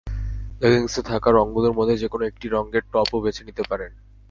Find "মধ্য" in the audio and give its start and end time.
1.73-1.89